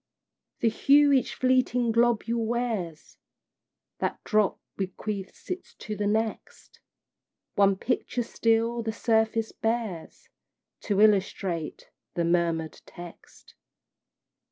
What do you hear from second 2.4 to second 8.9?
wears, That drop bequeaths it to the next, One picture still